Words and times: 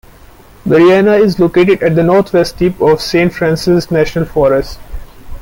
Marianna 0.65 1.11
is 1.13 1.37
located 1.37 1.83
at 1.83 1.93
the 1.95 2.01
north-west 2.01 2.57
tip 2.57 2.81
of 2.81 2.99
Saint 3.03 3.31
Francis 3.35 3.91
National 3.91 4.25
Forest. 4.25 4.79